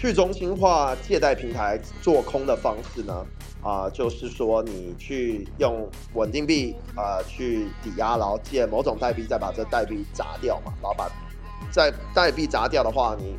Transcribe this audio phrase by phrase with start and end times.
[0.00, 3.26] 去中心化借贷平台做空的方式呢？
[3.62, 11.06] 啊，就是说你去用稳定币啊去抵押，然后借某种代币，再把这代币砸掉嘛，然后把
[11.70, 13.36] 在代币砸掉的话，你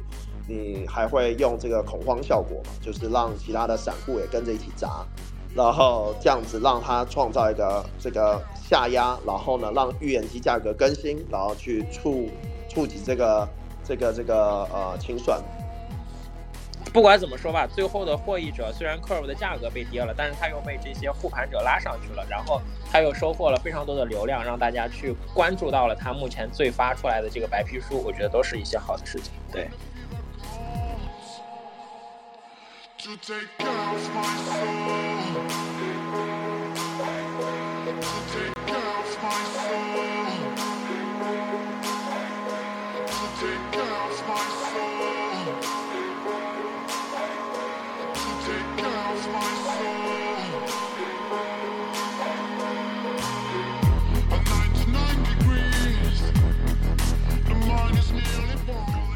[0.48, 5.04] 你还会用这个恐慌效果嘛，就是让其他的散户也跟着一起砸，
[5.56, 12.30] 然后这样子让它创造一个这个下压，然后呢让预言机价格更新，然后去触
[12.70, 13.50] 触及这个
[13.84, 15.42] 这个这个呃清算。
[16.94, 22.61] 不管怎么说吧，最后的获益者虽然 Curve 的价格被跌了，但是他又被这些护盘者拉上去了，然后
[22.92, 29.31] 他又收获了非常多的流量，让大家去关注到了他目前最发出来的这个白皮书，我觉得都是一些好的事情。
[29.52, 29.70] 对。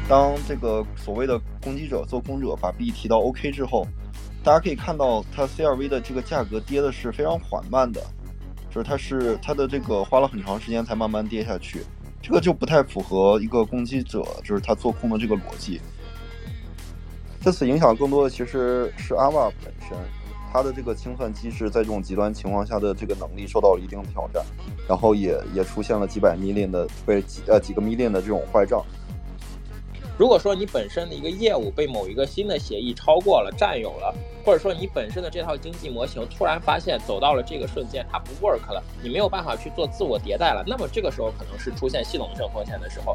[0.08, 3.84] 当这个所谓的攻击者做空者把币提到 OK 之后，
[4.44, 8.00] 大家可以看到它 CRV 的这个价格跌的是非常缓慢的，
[8.70, 11.80] 就是它是它的这个花了很长时间才慢慢跌下去，
[12.22, 15.80] 这个就不太符合一个攻击者就是他做空的这个逻辑。
[17.40, 19.98] 这次影响更多的其实是阿瓦本身，
[20.52, 24.44] 它的这个清算机制在这种极端情况下的这个能力受到了一定的挑战，
[24.88, 28.84] 然后也也出现了几百 million 的被几呃几个 million 的这种坏账。
[30.18, 34.14] 如果说你本身的一个业务被某一个新的协议超过了、占有了，
[34.46, 43.14] 或者说你本身的这套经济模型突然发现走到了这个瞬间它不 work 了，你没有办法去做自我迭代了，那么这个时候可能是出现系统性风险的时候。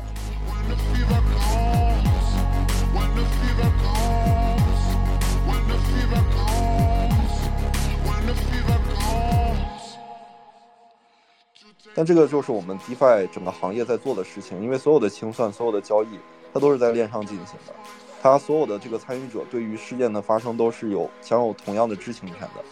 [11.95, 16.19] 但这个就是我们 DeFi 整个行业在做的事情，因为所有的清算、所有的交易。
[16.53, 17.73] 它都是在链上进行的，
[18.21, 22.63] 它所有的这个参与者对于事件的发生都是有享有同样的知情权的。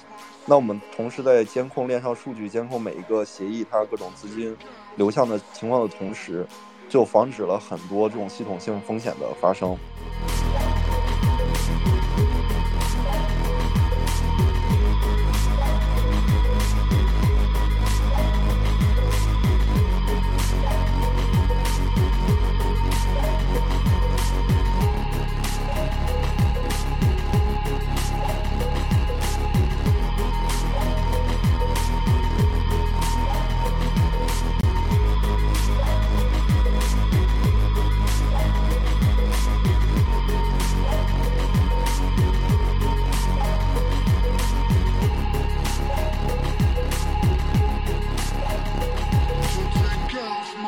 [0.46, 4.56] 那我们同时在监控链上数据、监控每一个协议它各种资金
[4.96, 6.46] 流向的情况的同时，
[6.88, 9.78] 就防止了很多这种系统性风险的发生。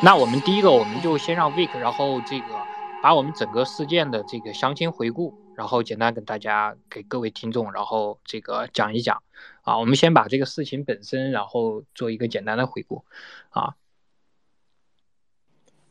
[0.04, 2.46] 那我们第一个，我们就先让 Vic，然后这个
[3.00, 9.22] 把我们整个事件的这个详情回顾，然后简单跟大家给各位听众，然后这个讲一讲
[9.62, 9.78] 啊。
[9.78, 13.04] 我们先把这个事情本身，然后做一个简单的回顾
[13.50, 13.76] 啊。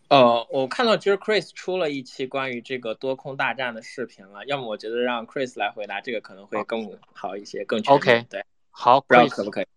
[0.09, 7.97] 呃，我看到其实 Chris 出了一期关于这个多空大战的视频了，要么我觉得让 Chris 来回答这个可能会更好一些，更全面。
[7.97, 9.68] OK，对，好，不知道可不可以？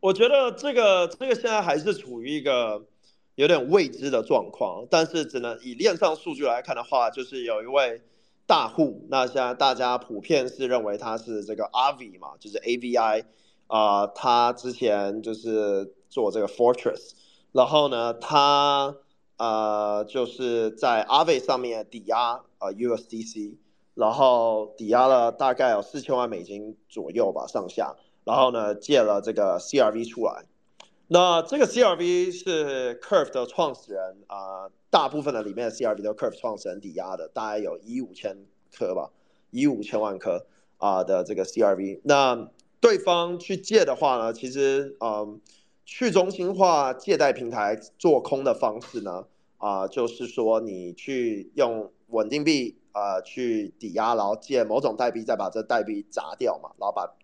[0.00, 2.84] 我觉得这个这个现在还是处于一个。
[3.38, 8.02] 有点未知的状况，但是只能以链上数据来看的话，就是有一位
[8.46, 13.22] 大户，那现在大家普遍是认为他是这个 AVI 嘛，就是 AVI
[13.68, 17.12] 啊，他之前就是做这个 Fortress，
[17.52, 18.96] 然后呢，他
[19.36, 23.54] 呃就是在 AVI 上面抵押呃 USDC，
[23.94, 27.94] 然后抵押了大概有四千万美金左右吧上下，
[28.24, 30.46] 然后呢借了这个 CRV 出来。
[31.10, 38.36] 那这个 CRV 是 Curve 的创始人啊，大部分的里面的 CRV 都 Curve 创始人抵押的，大概有一五千
[38.70, 39.10] 颗吧，
[39.50, 40.44] 一五千万颗
[40.76, 42.00] 啊的这个 CRV。
[42.04, 45.40] 那对方去借的话呢，其实嗯，
[45.86, 49.24] 去中心化借贷平台做空的方式呢，
[49.56, 57.14] 啊，就是说你去用稳定币啊去抵押，然后借某种代币，再把这代币砸掉嘛，然后把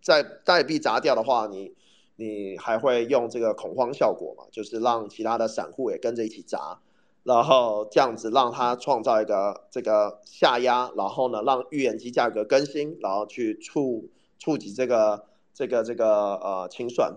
[0.00, 1.74] 在代币砸掉的话，你。
[2.16, 4.44] 你还会用这个恐慌效果嘛？
[4.52, 6.80] 就是让其他的散户也跟着一起砸，
[7.24, 15.24] 然后这样子让它创造一个这个下压，然后呢让预言机价格更新，然后去触触及这个
[15.54, 17.14] 这个这个呃清算。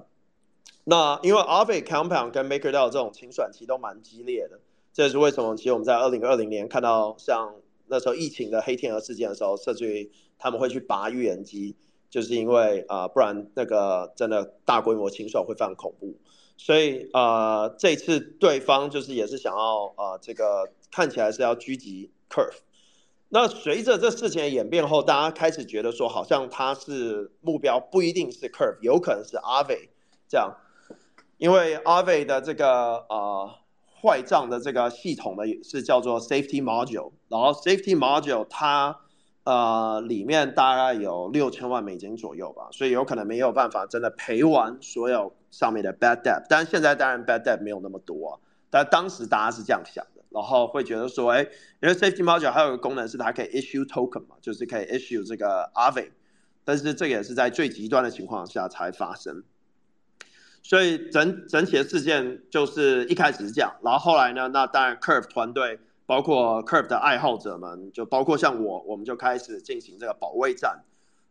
[0.85, 4.59] 那因为 Aave Compound 跟 MakerDAO 这种清算其实都蛮激烈的，
[4.93, 7.55] 这也是为什么其实我们在二零二零年看到像
[7.87, 11.75] 那时候疫情的黑天鹅事件的时候，甚至于他们会去拔预言机。
[12.15, 16.15] 就是因为啊，不然那个真的大规模清算会非常恐怖，
[16.55, 22.59] 所以啊，这次对方就是也是想要啊，这个看起来是要狙击 Curve。
[23.27, 29.89] 那随着这事情的演变后，大家开始觉得说，好像他是目标不一定是 Curve，有可能是 Aave
[30.29, 30.55] 这样，
[31.37, 33.59] 因为 Aave 的这个啊
[34.01, 39.01] 坏账的这个系统呢是叫做 Safety Module，然后 Safety Module 它。
[39.45, 46.43] 呃，里面大概有六千万美金左右吧，所以有可能没有办法真的赔完所有上面的 bad debt。
[46.49, 51.43] 但是现在当然 bad debt 没有那么多，但当时大家是这样想的，然后会觉得说，哎，
[51.79, 56.09] 因为 safety module 还有个功能是它可以 issue token 嘛，就是可以 issue 这个 Aave，
[56.63, 59.43] 但是这个也是在最极端的情况下才发生。
[60.63, 65.79] 所以整整体的事件就是一开始是这样，然后后来呢，那当然 Curve 团队。
[66.05, 70.83] 包括 Curve 的爱好者们，就包括像我，我们就开始进行这个保卫战。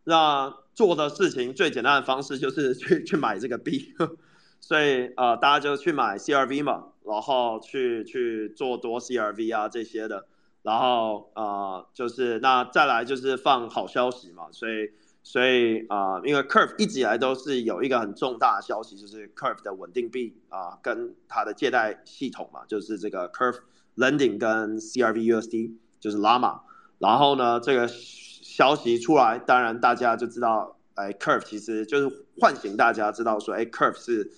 [0.03, 3.93] 那做的事情最简单的方式就是 去去买这个币，
[4.59, 10.25] 所以呃，大家就去买 CRV 嘛，然后去去做多 CRV 啊这些的，
[10.61, 14.91] 然后呃，就是那再来就是放好消息嘛，所以
[15.23, 23.61] 所以啊，因为 Curve 一直以来都是有一个很重大的消息，就是 Curve 的稳定币啊，跟它的借贷系统嘛，就是这个 Curve。
[23.97, 26.59] Lending 跟 CRVUSD 就是 Llama，
[26.99, 34.31] 然后呢，这个消息出来，当然大家就知道，哎，Curve 其实就是唤醒大家知道说，哎，Curve 是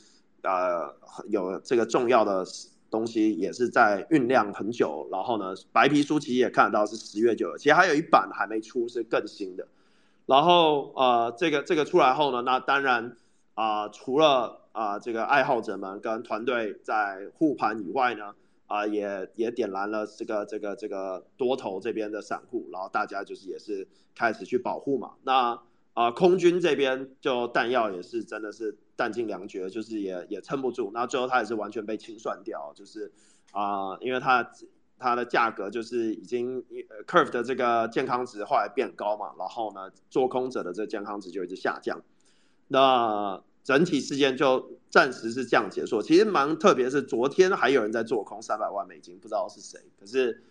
[0.44, 0.96] 呃
[1.30, 2.46] 有这个重要的
[2.92, 5.10] 东西，也是在酝酿很久。
[5.12, 9.68] 然后呢，白皮书其实也看得到是十月九，其实还有一版还没出，是更新的。
[10.28, 13.18] 然后呃，这个这个出来后呢，那当然
[13.56, 18.36] 啊，除了啊这个爱好者们跟团队在护盘以外呢。
[18.68, 25.16] 啊，也也点燃了这个这个这个多头这边的散户，然后大家就是也是开始去保护嘛。
[25.24, 25.60] 那
[25.94, 30.92] 啊，空军这边就弹药也是真的是弹尽粮绝，就是也也撑不住。
[30.94, 33.12] 那最后它也是完全被清算掉，就是
[33.52, 34.48] 啊，因为它
[35.00, 36.64] 它的价格就是已经
[37.08, 42.00] curve 的这个健康值后来变高嘛，然后呢，做空者的这个健康值就一直下降。
[42.68, 46.02] 那整体事件就暂时是这样结束。
[46.02, 49.78] 其实蛮特别，是昨天还有人在做空三百万美金，不知道是谁。
[50.00, 50.42] 可是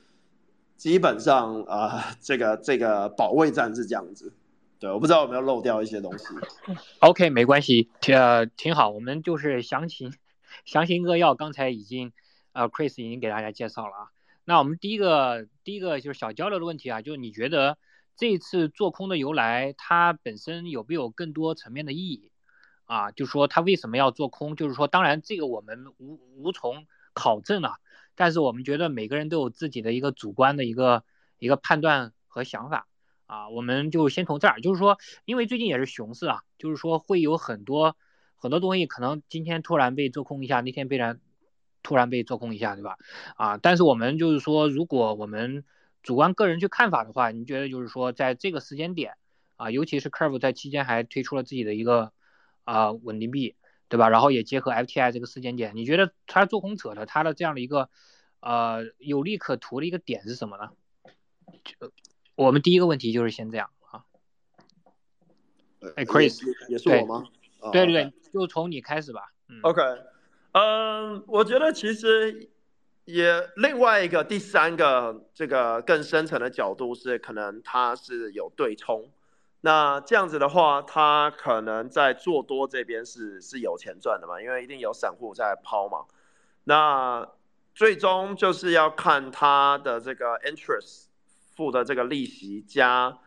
[0.76, 4.34] 基本上啊，这个这个保卫战是这样子。
[4.78, 6.26] 对，我不知道有没有漏掉一些东西。
[6.98, 8.90] OK，没关系，呃，挺好。
[8.90, 10.12] 我们就是详情
[10.66, 12.12] 详情扼要，刚才已经
[12.52, 14.08] 呃 Chris 已经给大家介绍了啊。
[14.44, 17.78] 那我们第一个第一个就是小交流的问题啊，就是你觉得
[18.14, 22.30] 这次做空的由来，它本身有没有更多层面的意义？
[22.86, 24.54] 啊，就说他为什么要做空？
[24.54, 27.78] 就是说，当然这个我们无无从考证了，
[28.14, 31.02] 但是我们觉得每个人都有自己的一个主观的一个
[31.38, 32.86] 一个判断和想法
[33.26, 33.48] 啊。
[33.48, 37.96] 我们就先从这儿，就是说，因为最近也是熊市啊，就是说会有很多
[38.36, 41.20] 很多东西可能今天突然被做空一下，那天被然
[41.82, 42.96] 突然被做空一下，对吧？
[43.34, 45.64] 啊，但是我们就是说，如果我们
[46.04, 49.14] 主观个人去看法的话，你觉得就是说，在这个时间点
[49.56, 52.12] 啊，尤其是 Curve 在期间还推出了自己的一个。
[52.66, 53.54] 啊，稳定币，
[53.88, 54.08] 对吧？
[54.08, 57.88] 然后也结合 FTI 这个时间点，你觉得他做空者的他的这样的一个
[58.40, 60.70] 呃有利可图的一个点是什么呢？
[61.64, 61.92] 就
[62.34, 64.04] 我们第一个问题就是先这样啊。
[65.94, 67.24] 哎，Chris，也是我吗？
[67.72, 69.32] 对对对，就从你开始吧。
[69.62, 69.80] OK，
[70.52, 72.50] 嗯，我觉得其实
[73.04, 79.08] 也另外一个第三个这个更深层的角度是，可能它是有对冲。
[79.66, 84.40] 那这样子的话，他可能在做多这边是是有钱赚的嘛？
[84.40, 86.04] 因为一定有散户在抛嘛。
[86.62, 87.28] 那
[87.74, 91.06] 最终就是要看他的这个 interest
[91.56, 93.18] 付的这个利息加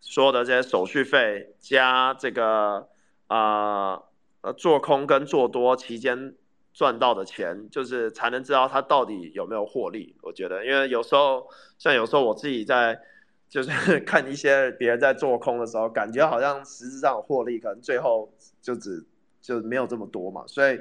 [0.00, 2.88] 所有的这些手续费加这个
[3.28, 4.02] 啊
[4.40, 6.34] 呃做空跟做多期间
[6.72, 10.16] 赚到的钱，就是才能知道他到底有没有获利。
[10.22, 11.48] 我觉得，因为有时候
[11.78, 13.00] 像有时候我自己在
[13.54, 13.70] 就是
[14.02, 18.28] 看一些别人在做空的时候，感觉好像实质上获利，可能最后
[18.60, 19.06] 就只
[19.40, 20.42] 就没有这么多嘛。
[20.48, 20.76] 所以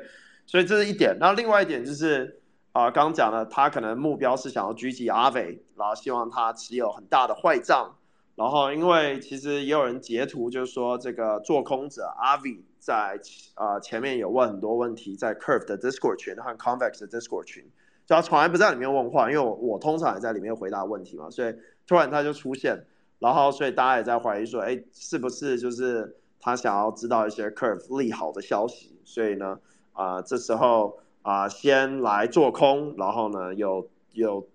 [0.48, 1.16] 所以这是一点。
[1.20, 7.96] 那另外一点就是啊，刚讲了，他可能目标是想要狙击阿伟，然后希望他持有很大的坏账。
[8.36, 13.20] 然后，因为其实也有人截图，就是说这个做空者阿伟在
[13.54, 17.64] 呃前面有问很多问题，在 Curve 的 Discord 群和 Convex 的 Discord 群，
[18.08, 21.54] 就他从来不在里面问话，因为我我通常也在里面回答问题嘛，所以
[21.88, 22.86] 突然他就出现，
[23.20, 29.00] 然后所以大家也在怀疑说，哎，是不是就是他想要知道一些 Curve 利好的消息？
[29.04, 29.60] 所以呢，
[29.94, 34.48] 啊，这时候啊，先来做空，然后呢，又又。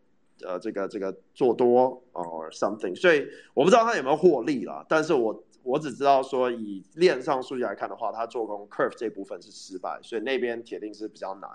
[0.47, 11.51] 呃，这个这个做多哦，something，所以我不知道他有没有获利了，但是我我只知道说以链上数据来看的话，他做空 curve 这部分是失败，所以那边铁定是比较难。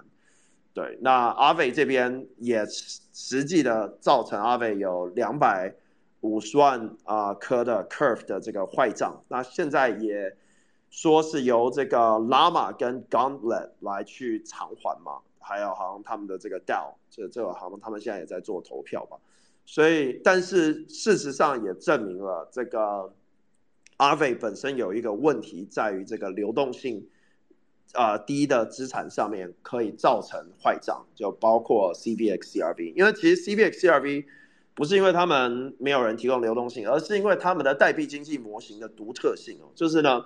[0.74, 5.74] 对，那阿伟这边也实际的造成阿伟有两百
[6.22, 10.36] 五十万啊颗的 curve 的这个坏账，那现在也
[10.90, 15.20] 说是由这个 Llama 跟 Gauntlet 来去偿还嘛。
[15.46, 19.18] 还有好像他们的这个 DAO，这这个好像他们现在也在做投票吧，
[19.66, 23.14] 所以但是事实上也证明了这个
[23.98, 27.06] Aave 本身有一个问题，在于这个流动性
[27.94, 34.26] 啊低的资产上面可以造成坏账，就包括 CBX CRV，因为其实 CBX CRV
[34.76, 40.26] 不是因为他们没有人提供流动性，而是因为他们的代币经济模型的独特性哦，就是呢。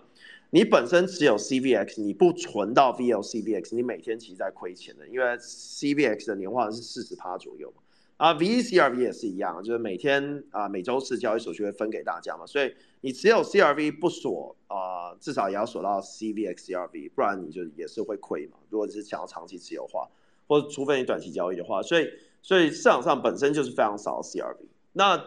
[0.50, 7.82] 你本身只有 CVX，你不存到 VLCVX，你每天其实在亏钱的，因为 CVX 的年化是四十趴左右嘛。
[8.18, 18.58] 啊，VCRV 也是一样，就是每天啊每周四交易手续会分给大家嘛，所以你只有 CRV 不锁啊，至少也要锁到 CVX CRV，不然你就也是会亏嘛。
[18.70, 20.08] 如果是想要长期持有话，
[20.48, 22.10] 或者除非你短期交易的话，所以
[22.42, 24.66] 所以市场上本身就是非常少 CRV。
[24.94, 25.24] 那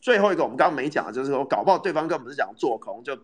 [0.00, 3.18] 最后一个我们刚刚没讲，就是说搞不好对方根本是讲做空就。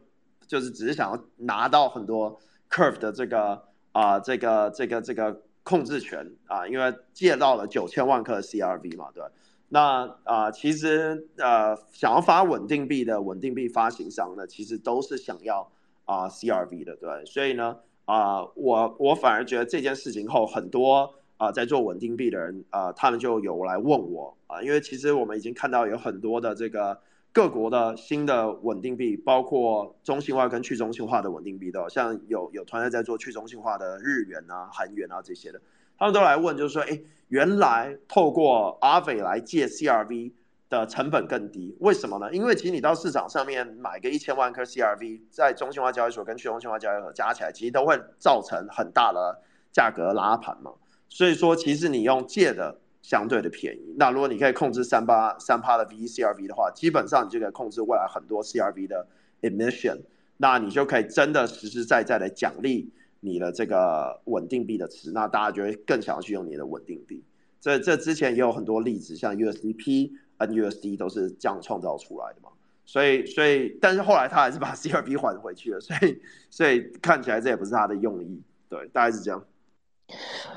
[0.45, 2.39] 就是只是想要拿到很多
[2.69, 9.23] curve 的这个啊，这个这个这个控制权啊，因为借到了九千万颗 CRV 嘛，对
[9.69, 15.71] 那啊，其实呃，想要发稳定币的稳定币发行商呢，其实都是想要
[16.05, 17.25] 啊 CRV 的，对。
[17.25, 27.01] 所以呢，啊，我我反而觉得这件事情后，很多啊在做稳定币的人啊，他们就有来问我啊，因为其实我们已经看到有很多的这个。
[27.33, 35.59] 各国的新的稳定币，包括中心化跟去中心化的稳定币的，像有有团队在做去中心化的日元啊、韩元啊这些的，
[35.97, 40.33] 他们都来问，就是说，哎，原来透过阿伟来借 CRV
[40.69, 42.31] 的成本更低，为什么呢？
[42.35, 49.41] 因为其实你到市场上面买个一千万颗 CRV，在中心化交易所跟去中心化交易所加起来，其实都会造成很大的
[49.73, 50.73] 价格拉盘嘛。
[51.09, 52.82] 所以说，其实你用借的。
[53.03, 53.95] 相对的便宜。
[53.99, 59.07] 那如果你可以控制三八三趴的 V C R V 的话，基本上你就可以控制未来很多 C R V 的
[59.43, 60.01] emission。
[60.39, 62.91] 那你就可以真的实实在在的奖励
[63.21, 65.13] 你的这个稳定币的池。
[65.13, 67.23] 那大家就会更想要去用你的稳定币。
[67.61, 72.49] 这这之前也有很多例子，像 U S D P、N U S D 都是这样创造出来的嘛。
[72.85, 75.81] 所以所以，但是后来他还是把 C R V 还回去了。
[75.81, 78.43] 所以所以看起来这也不是他的用意。
[78.69, 79.45] 对，大概是这样。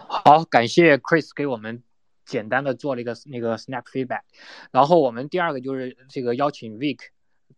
[0.08, 1.84] 好，感谢 Chris 给我们。
[2.25, 4.22] 简单的做了一个那个 snap feedback，
[4.72, 7.00] 然后我们第二个就是这个邀请 Vic，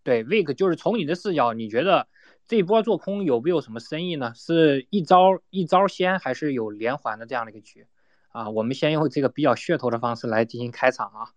[0.04, 2.08] 对 Vic，就是从你的视角，你觉得
[2.48, 4.34] 这波做空有没有什么深意呢？
[4.36, 7.88] 是一招一招先，还是有连环的这样的一个局？
[8.30, 11.30] 啊，我们先用这个比较噱头的方式来进行开场啊，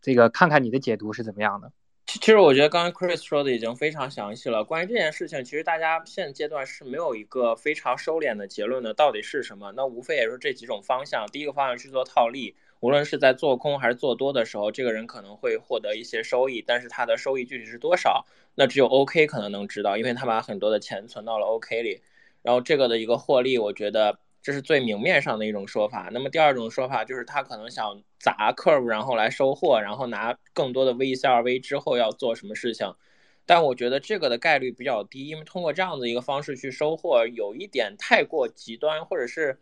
[0.00, 1.70] 这个看看你的解读是怎么样的。
[2.06, 4.64] 其其实我觉得刚刚 Chris 说的已经非常详细了。
[4.64, 9.72] 关于这件事情，其实大家现阶段是没有一个非常收敛的结论的，到底是什么？
[9.76, 11.26] 那无非也是这几种方向。
[11.30, 12.56] 第一个方向去做套利。
[12.80, 22.00] 无论是在做空还是做多的时候，这个人可能会获得一些收益，但是他的收益具体是多少，那只有 OK 可能能知道，因为他把很多的钱存到了 OK 里。
[22.42, 26.08] 然后这个的一个获利，我觉得这是最明面上的一种说法。
[26.12, 32.94] 那么第二种说法就是他可能想砸 Curve，然后来收获，然后拿更多的 VCRV 之后要做什么事情。
[33.44, 39.58] 但我觉得这个的概率比较低，因为通过这样的一个方式去收获，有一点太过极端，或者是。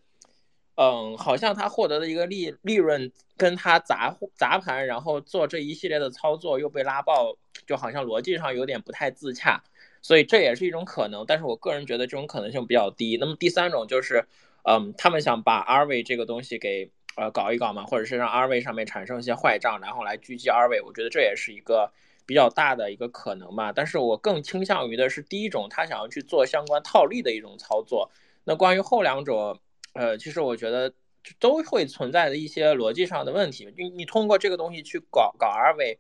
[0.77, 9.63] 嗯，好像他获得的一个利利润跟他砸砸盘，然后做这一系列的操作又被拉爆，就好像逻辑上有点不太自洽，
[10.03, 11.25] 所以这也是一种可能。
[11.27, 13.17] 但是我个人觉得这种可能性比较低。
[13.19, 14.27] 那么第三种就是，
[14.65, 20.85] 嗯，他们想把 RV 这个东西给呃搞一搞嘛，或者是让 RV 上面产生一些坏账，然后来狙击 RV。
[20.85, 21.91] 我觉得这也是一个
[22.27, 23.73] 比较大的一个可能吧。
[23.73, 28.11] 但是我更倾向于的是第一种，他想要去做相关套利的一种操作。
[28.45, 29.59] 那关于后两种，
[29.97, 30.93] 呃，其实我觉得
[31.39, 33.73] 都会存在的一些逻辑上的问题。
[33.77, 35.99] 你你通过这个东西去搞搞二位。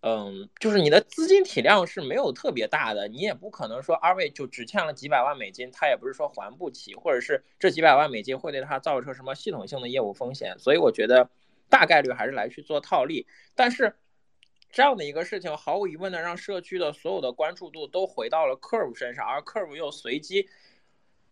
[0.00, 11.28] 嗯，就是你的资金体量是没有特别大的，你也不可能说二位就只欠了几百万美金，他也不是说还不起，或者是这几百万美金会对他造成什么系统性的业务风险，所以我觉得
[11.68, 13.26] 大概率还是来去做套利。
[13.56, 13.96] 但是
[14.70, 20.48] 这样的一个事情，毫无疑问的让社区的所有的关注度都回到了 Curve 身上，而 Curve 又随机。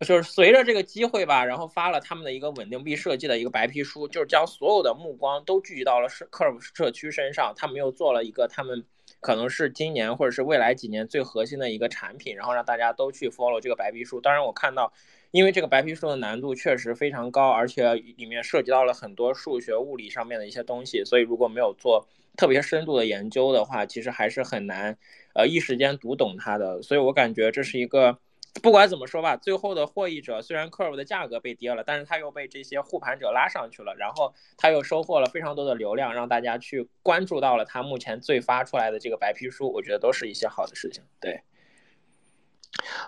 [0.00, 7.54] 就是随着这个机会吧，然后发了他们的一个稳定币设计的一个白皮书，就是将所有的目光都聚集到了社 Curve 社区身上。
[7.56, 8.84] 他们又做了一个他们
[9.20, 14.20] 可能是今年或者是未来几年最核心的一个产品，然后让大家都去 follow 这个白皮书。
[14.20, 14.92] 当然，我看到，
[15.30, 24.98] 因为这个白皮书的难度确实非常高，而且里面涉及到了很多数学、物理上面的一些东西，所以如果没有做特别深度的研究的话，其实还是很难
[25.34, 26.82] 呃一时间读懂它的。
[26.82, 28.18] 所以我感觉这是一个。
[28.62, 41.04] 不管怎么说吧，最后的获益者虽然 Curve 的价格被跌了，但是他又被这些护盘者拉上去了，然后他又收获了非常多的流量，让大家去关注到了他目前最发出来的这个白皮书，我觉得都是一些好的事情。
[41.20, 41.42] 对，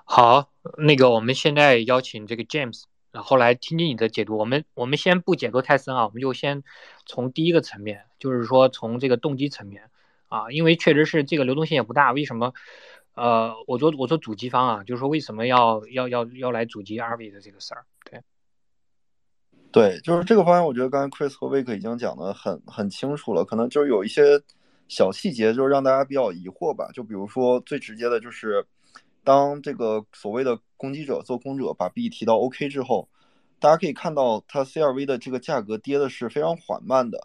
[0.05, 4.37] 好，那个我们现在邀请这个 James，然后来听听你的解读。
[4.37, 6.62] 我们我们先不解读太深啊，我们就先
[7.07, 9.90] 从第一个层面，就是说从这个动机层面
[10.28, 12.52] 啊，因为确实是这个流动性也不大，为什么？
[13.19, 18.23] 呃，我说我说主机方啊，就是说为什么要要要要来主机 RV 的这个事儿，对，
[19.73, 24.41] 对，就是这个方案，我觉得刚才 Chris 和 Vic 已经讲的很很清楚了，可能就是有一些
[24.87, 26.89] 小细节，就是让大家比较疑惑吧。
[26.95, 28.65] 就比如说最直接的就是，
[29.25, 33.09] 当这个所谓的攻击者做空者把币提到 OK 之后，
[33.59, 37.19] 大家可以看到它 CRV 的这个价格跌的是非常缓慢的，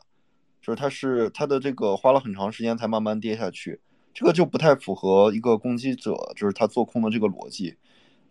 [0.61, 3.79] 就是它是它的这个花了很长时间才慢慢跌下去。
[4.13, 7.75] 这个就不太符合一个攻击者，就是他做空的这个逻辑。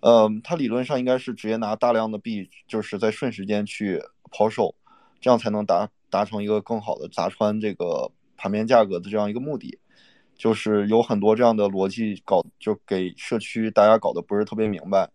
[0.00, 4.74] 嗯，他理论上应该是直接拿大量的币，就是在瞬时间去抛售，
[5.20, 9.78] 这样才能达达成一个更好的砸穿这个盘面价格的这样一个目的。
[10.34, 15.08] 就是有很多这样的逻辑搞，就给社区大家搞得不是特别明白。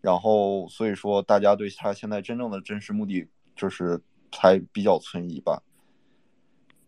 [0.00, 5.62] 然后所以说，大家对他现在真正的真实目的就是才比较存疑吧。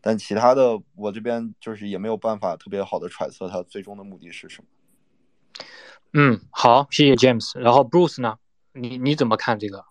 [0.05, 4.69] 但其他的，我这边就是也没有办法特别好的揣测他最终的目的是什么。
[6.13, 7.59] 嗯，好，谢谢 James。
[7.59, 8.37] 然后 Bruce 呢？
[8.73, 9.83] 你你怎么看这个？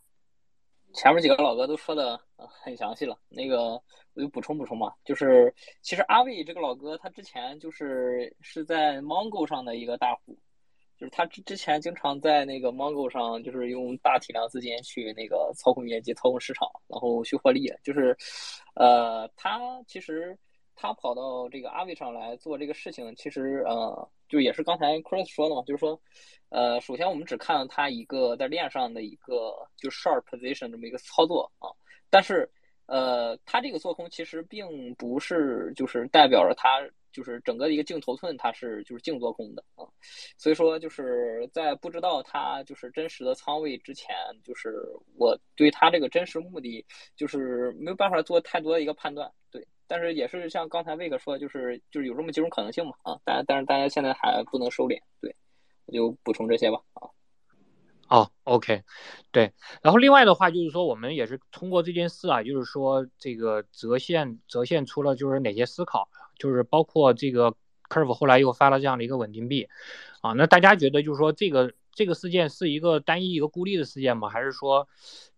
[0.94, 3.82] 前面几个老哥都说的很详细了，那个
[4.14, 10.38] 我就补充补充嘛，就是其实阿伟这个老哥他之前就是是在 Mongo 上的一个大户。
[10.98, 17.72] 就是他之之前经常在那个 Mongo 上，就是用大体量资金去那个操控业绩、操控市场，然后去获利。
[17.84, 18.16] 就是，
[18.76, 20.38] 呃，他其实
[20.76, 26.00] 他跑到这个阿伟上来做这个事情，其实呃，就也是刚才 Chris 说的嘛，就是说，
[26.50, 31.68] 呃，首先我们只看了他一个在链上的一个就 short position 这么一个操作啊，
[32.10, 32.50] 但是
[32.86, 36.80] 呃，他这个做空其实并不是就是代表着他。
[37.14, 39.88] 就是整个一个净头寸，它是就是净做空的啊，
[40.38, 44.76] 所以说就是在不知道它就是真实的仓位之前，就是
[45.16, 55.34] 我对它这个真实目的就是没有办法做太多的一个判断，对，但是也是像刚才魏哥说，就是就是有这么几种可能性嘛啊，但但是大家现在还不能收敛，对，
[55.86, 57.08] 我就补充这些吧啊。
[58.10, 58.84] 哦，OK，
[59.32, 66.08] 对，然后另外的话就是说，我们也是通过这件事啊，就是说这个折现折现出了就是哪些思考。
[66.38, 67.54] 就是包括这个
[67.90, 69.68] Curve 后来又发了这样的一个稳定币，
[70.22, 74.30] 啊，那大家觉得就是说这个这个事件是一个单一一个孤立的事件吗？
[74.30, 74.88] 还是说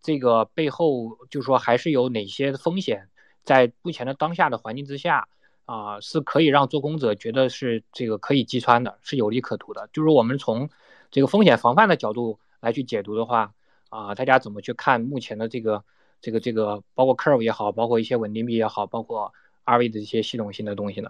[0.01, 3.09] 这个背后就是说还是有哪些风险
[3.43, 5.27] 在目前的当下的环境之下
[5.65, 9.89] 啊，是可以让做空者觉得是这个可以击穿的，是有利可图的？
[9.91, 10.69] 就是我们从
[11.11, 13.53] 这个风险防范的角度来去解读的话，
[13.89, 15.83] 啊，大家怎么去看目前的这个
[16.21, 19.33] 这个这个包括 Curve 也好，包括一些稳定币也好，包括。
[19.65, 21.09] 二位的一些系统性的东西呢？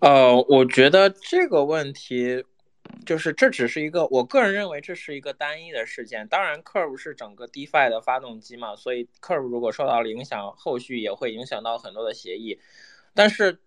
[0.00, 2.44] 呃，我觉得这个问题
[3.04, 6.26] 就是这只是一个，我个人认为这是一个单一的事件。
[6.28, 12.58] 当然，Curve 是整个 DeFi 的发动机嘛，所以 Curve 如果受到了影响，后续也会影响到很多的协议。
[13.12, 13.58] 但是，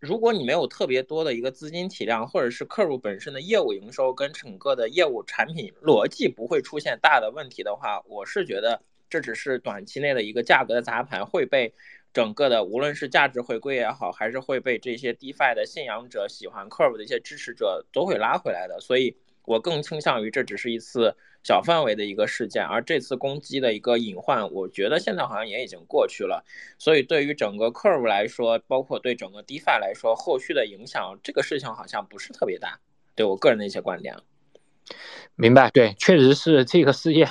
[0.00, 11.74] 如果你没有特别多的一个资金体量，或者是 Curve 本身的业务营收跟整个的业务产品逻辑不会出现大的问题的话，我是觉得这只是短期内的一个价格的砸盘会被。
[12.16, 26.42] 整个的无论是价值回归也好，还是会被这些 DeFi 的信仰者、喜欢 Curve 的一些支持者都会拉回来的，所以我更倾向于这只是一次小范围的一个事件，而这次攻击的一个隐患，我觉得现在好像也已经过去了。
[26.78, 32.80] 所以对于整个 Curve 来说，包括对整个 DeFi 来说，后续的影响，这个事情好像不是特别大。
[33.14, 34.16] 对我个人的一些观点。
[35.34, 37.28] 明白，对，确实是这个事件，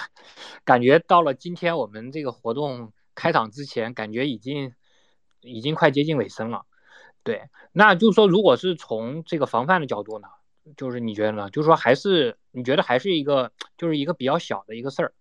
[0.64, 4.74] 感觉到了今天我们这个活动开场之前，感觉已经
[5.42, 6.66] 已经快接近尾声了。
[7.24, 10.28] 对，那就是说，如果是从这个防范的角度呢，
[10.78, 11.50] 就是你觉得呢？
[11.50, 15.14] 就是说，还是你觉得还是一个，就是一个比较小的一个事儿，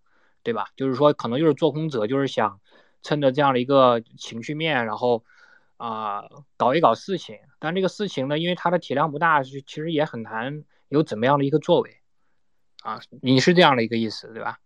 [0.43, 0.67] 对吧？
[0.75, 2.59] 就是说，可能就是做空者就是想
[3.01, 5.23] 趁着这样的一个情绪面，然后
[5.77, 6.25] 啊
[6.57, 7.39] 搞一搞事情。
[7.57, 11.97] 但这个事情呢，因为它的体量不大，其实也很难有怎么样的一个作为。
[12.83, 14.59] 啊，你是这样的一个意思，对吧？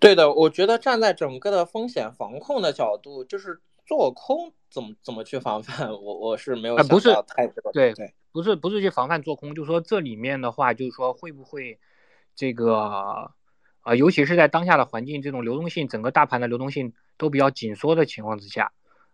[0.00, 7.72] 对的，我觉得站在整个的风险防控的角度，就是做空怎么怎么去防范， 我我是没有想到太这个。
[7.72, 11.78] 对对，不是不是去防范做空，就是说这里面的话，就是说会不会
[12.36, 12.76] 这个
[13.80, 18.72] 啊，尤其是在当下的环境，这种流动性，整个大盘的流动性都比较紧缩的情况之下，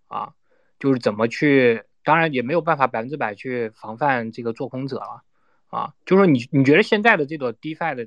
[0.08, 0.34] 啊，
[0.78, 5.22] 就是怎么去，当然也没有办法百分之百去防范这个做空者了。
[5.68, 8.06] 啊，就是说你你觉得现在的这个 DeFi 的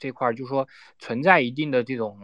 [0.00, 0.66] 这块，就是说
[0.98, 2.18] 存在一定的这种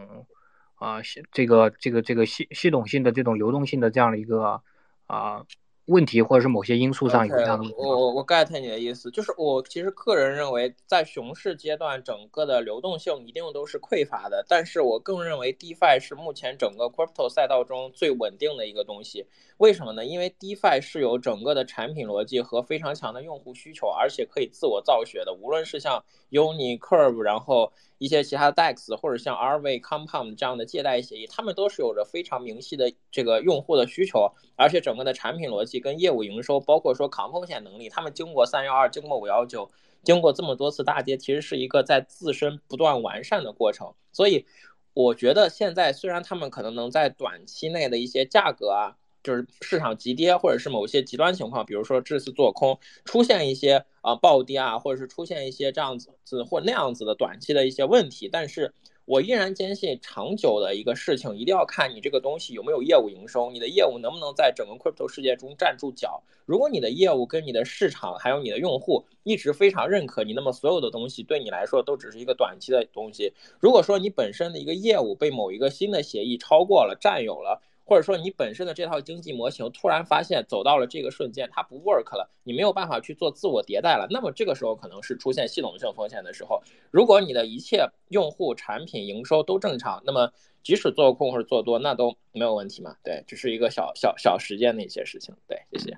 [0.75, 4.61] 啊，这个这个这个系系统性的这种流动性的这样的一个
[5.07, 5.47] 啊。
[5.87, 7.73] 问题或者是某些因素上有这样的。
[7.77, 14.45] 我我我 get 你的意思，就是我其实个人认为，在熊市阶段，整个的流动性一定都是匮乏的。
[14.49, 19.27] 但是我更认为 DeFi 是目前整个 Crypto 赛道中最稳定的一个东西。
[19.59, 20.05] 为什么呢？
[20.05, 25.33] 因为 DeFi 是有整个的产品逻辑和非常强的用户需求，而且可以自我造血的。
[25.33, 35.81] 无论是像 Uni Curve，然后一些其他 DEX，或者像 Arway Compound 这样的借贷协议，他们都是有着非常明细的这个用户的需求，而且整个的产品逻辑。
[35.81, 39.71] 跟业务营收，包括说抗风险能力，他们经过三幺二，经过五幺九，
[40.03, 43.95] 经过这么多次大跌，其实是一个在自身不断完善的过程。
[44.13, 44.45] 所以，
[44.93, 56.11] 我觉得现在虽然他们可能能在短期内的一些价格啊，就是市场急跌，或者是某些极端情况，比如说这次做空出现一些啊暴跌啊，或者是出现一些这样子
[56.45, 58.73] 或那样子的短期的一些问题，但是。
[59.09, 66.25] 我依然坚信，长久的一个事情一定要看你这个东西有没有业务营收，你的业务能不能在整个 crypto 世界中站住脚。
[66.45, 73.33] 如果你的业务跟你的市场还有你的用户一直非常认可你，那么所有的东西对你来说都只是一个短期的东西。
[73.61, 86.61] 如果说你本身的一个业务被某一个新的协议超过了、占有了，或者说你本身的这套经济模型突然发现走到了这个瞬间，它不 work 了，你没有办法去做自我迭代了，那么这个时候可能是出现系统性风险的时候。
[86.91, 90.33] 如果你的一切用户、产品、营收都正常，那么
[90.65, 92.97] 即使做空或者做多，那都没有问题嘛？
[93.05, 95.33] 对，只是一个小小小时间的一些事情。
[95.47, 95.97] 对，谢谢。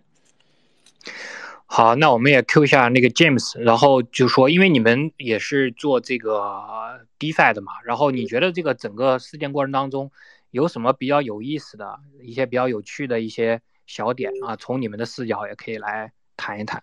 [1.65, 10.11] 好，那我们也 Q 一下那个 James，然后就说，因为你们也是做这个 DeFi 的嘛，然后你觉得这个整个事件过程当中。
[10.51, 14.57] 有什么比较有意思的一些比较有趣的一些小点啊？
[14.57, 16.83] 从你们的视角也可以来谈一谈。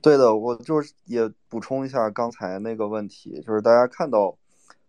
[0.00, 4.36] 对的，我就是也补充一下刚才那个问题，就是大家看到，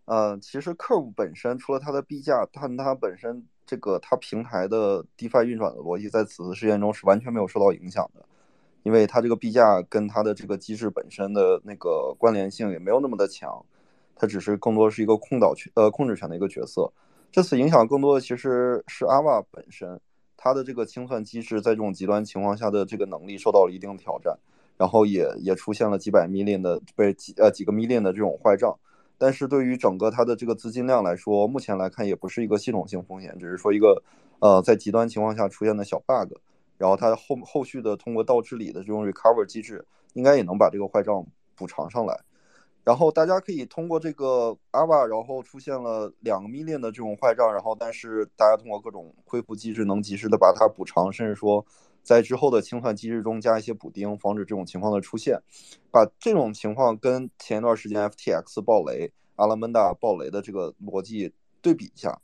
[0.06, 8.26] 呃，其实 Curve 本身除了它的币价，但它本身这个它平台的 DeFi 运转的逻辑，在此次事件中是完全没有受到影响的，
[8.82, 13.64] 因为它这个币价跟它的这个机制本身的那个关联性也没有那么的强，
[14.16, 16.92] 它只是更多是一个控导权呃控制权的一个角色。
[17.34, 20.00] 这次影响更多的其实是阿瓦本身，
[20.38, 24.38] 它的这个清算机制在这种极端情况下的这个能力受到了一定挑战，
[24.78, 28.78] 然后也也出现了几百 million 的被几呃几个 million 的这种坏账，
[29.18, 34.04] 但是对于整个它的这个资金量来说，目前来看也不是一个系统性风险，只是说一个
[34.38, 36.38] 呃在极端情况下出现的小 bug，
[36.78, 42.16] 然后它后后续的通过倒治理的这种 recover 机制，应该也能把这个坏账补偿上来。
[42.84, 51.66] 然后大家可以通过这个阿瓦，然后出现了两个 million 的这种坏账，然后但是大家通过各种恢复机制能及时的把它补偿，甚至说
[52.04, 55.40] 在之后的清算机制中加一些补丁，防止这种情况的出现。
[55.90, 62.20] 把这种情况跟前一段时间 FTX 爆雷、阿拉曼达爆雷的这个逻辑对比一下，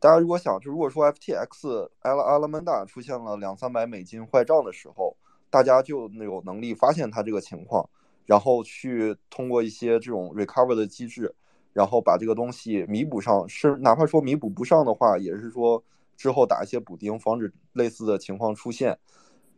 [0.00, 5.16] 大家如果想，就如果说 FTX 阿拉阿拉曼达出现了两三百美金坏账的时候，
[5.48, 7.88] 大家就有能力发现它这个情况。
[8.26, 11.34] 然后去通过一些这种 recover 的机制，
[11.72, 15.82] 然后把这个东西弥补上，是哪怕说弥补不上的话，也是说
[16.16, 18.98] 之后打一些补丁，防止类似的情况出现。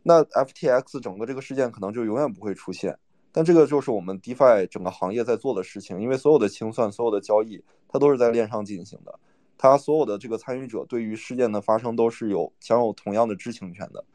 [0.03, 2.97] 那 FTX 整个这个事件可能就永远不会出现。
[3.31, 9.19] 但这个就是我们 DeFi 整个行业在做的事情，因为所有的清算、所有的交易，它都是在链上进行的，
[9.57, 14.05] 它所有的这个参与者对于事件的发生都是有享有同样的知情权的。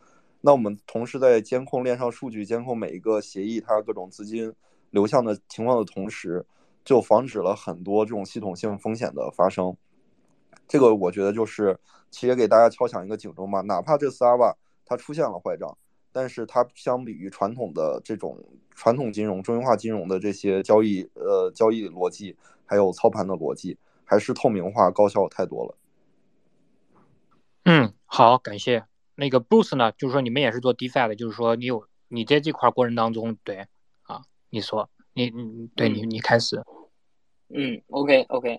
[0.43, 4.53] 那我们同时在监控链上数据，监控每一个协议它各种资金，
[4.91, 6.45] 流向的情况的同时，
[6.85, 9.77] 就防止了很多这种系统性风险的发生。
[10.67, 11.79] 这个我觉得就是
[12.11, 15.77] 其实给大家敲响一个警钟吧，哪怕这次阿瓦它出现了坏账，
[16.11, 18.39] 但是它相比于传统的这种
[18.75, 25.75] 传统金融、中心化金融的这些交易呃交易逻辑，还有操盘的逻辑，还是透明化、高效太多了。
[27.65, 28.90] 嗯，好，感谢。
[29.21, 33.59] 那个 Bruce 呢，就是说你们也是做 DeFi 的，就是说你有你在这块过程当中，对
[34.05, 36.57] 啊，你说你你对你你开始。
[37.55, 38.59] 嗯，OK OK，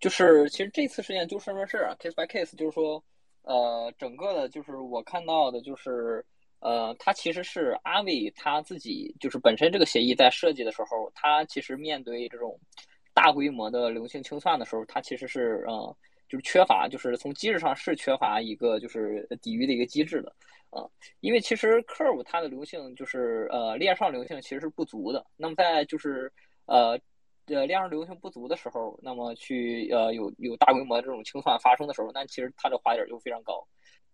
[0.00, 3.04] 就是其实这次事件就事论事啊，case by case，就是说
[3.42, 6.24] 呃，整个的就是我看到的就是
[6.60, 12.58] 呃，它其实是阿伟他自己就是本身这个协议在设计的时候，他其实面对这种
[13.12, 15.94] 大规模的流动性清算的时候，他其实是呃。
[16.28, 20.30] 就是缺乏，就是从机制上是缺乏一个就是抵御的一个机制的，
[20.68, 20.84] 啊，
[21.20, 26.30] 因为其实 Curve 它的流性就是呃链上流性其实是不足的，那么在就是
[26.66, 26.98] 呃
[27.46, 33.66] 呃链上流性不足的时候，那么去呃有有大规模这种清算发生的时候，那其实它的滑点就非常高。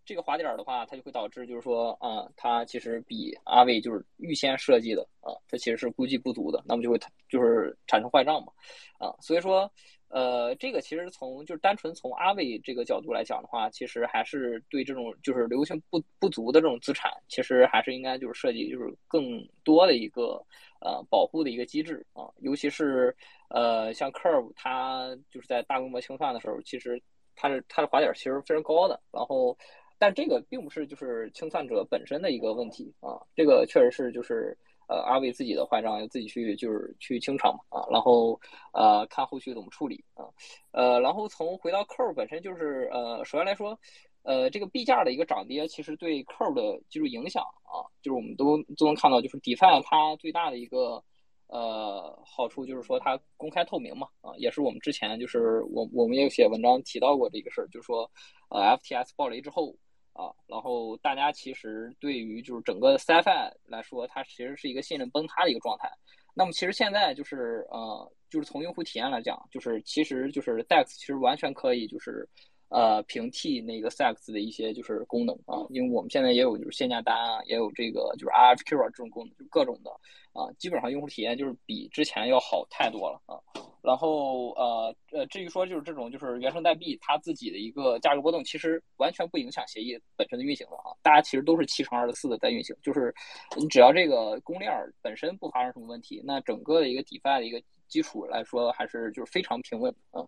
[0.07, 6.99] 这个滑点的话，它就会导致就是说啊，它其实比阿伟就是预先设计的啊，它其实是估计不足的，那么就会
[7.29, 8.53] 就是产生坏账嘛，
[9.01, 9.69] 啊，所以说。
[10.15, 20.41] 呃，这个其实从就是单纯从阿伟这个角度来讲的话，其实还是对这种就是流行不不足的这种资产，其实还是应该就是设计就是更多的一个
[20.81, 23.13] 呃保护的一个机制啊，尤其是
[23.49, 27.03] 呃像 Curve 它就是在大规模清算的时候，其实
[27.35, 29.59] 它的它的滑点其实非常高的，然后
[29.99, 34.57] 但这个并不是就是清算者本身的一个问题啊，这个确实是就是。
[34.89, 38.39] 呃，阿伟自己的坏账要自己去，就是去清场嘛，啊，然后
[38.73, 40.27] 呃，看后续怎么处理啊，
[40.73, 43.79] 呃，然后从回到 Curve 本身就是呃，首先来说，
[44.23, 51.03] 呃，这个币价的一个涨跌，其实对 Curve 的技术影响啊，就是我们都都能看到，就是 DeFi 它最大的一个
[51.47, 58.11] 呃好处就是说它公开透明嘛，啊，也是我们之前就是我我们也有写文章提到过这个事儿，就是说
[58.51, 59.75] 呃，FTS 爆雷之后。
[60.15, 65.91] 啊，然后大家其实对于就是整个 CFI 来说，它其实是一个信任崩塌的一个状态。
[66.35, 72.29] 那么其实现在就是呃，就是从用户体验来讲，就是其实就是 DEX 其实完全可以就是
[72.71, 79.91] 呃平替那个 SEX 的一些就是功能啊，因为我们现在也有就是限价单啊，也有这个就是 RFQ 啊这种功能，就各种的
[80.33, 83.39] 啊，基本上用户体验就是比之前要好太多了啊。
[83.85, 90.97] 然后呃呃，至于说就是这种就是原生代币它自己的一个价格波动，其实完全不影响协议本身的运行的啊。
[91.03, 93.15] 大家其实都是七乘二十四的在运行，就是
[93.59, 100.23] 你只要这个公链本身不发生什么问题，那整个的一个 DeFi 的一个基础来说还是就是非常平稳啊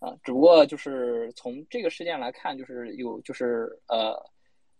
[0.00, 0.16] 啊。
[0.24, 4.14] 只不过就是从这个事件来看，就是有就是呃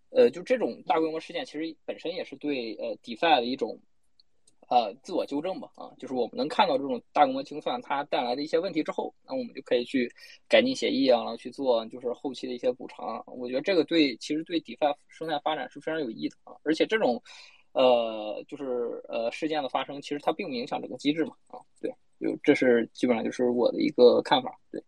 [0.09, 3.79] 呃，就这种大规模事件其实本身也是对呃 DeFi 的一种。
[4.69, 10.11] 呃，自我纠正吧，啊，就是我们能看到这种大规模清算它带来的一些问题之后，那我们就可以去
[10.49, 13.23] 改进协议啊，然后去做就是后期的一些补偿。
[13.27, 17.23] 我觉得这个对其实对 DeFi 生态发展是非常有益的啊，而且这种
[17.73, 24.83] 呃就是呃事件的发生，其实它并不影响这个机制嘛，啊，对，就这是基本上就是我的一个看法，对。